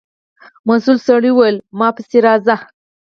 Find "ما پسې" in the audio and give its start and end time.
1.79-2.17